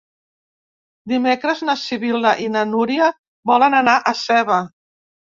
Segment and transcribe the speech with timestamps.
[1.11, 3.09] Dimecres na Sibil·la i na Núria
[3.51, 4.57] volen anar a Seva.